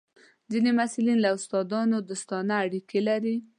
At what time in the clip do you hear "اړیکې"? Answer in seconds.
2.65-2.99